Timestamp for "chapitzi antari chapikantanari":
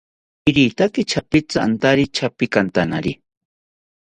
1.13-3.13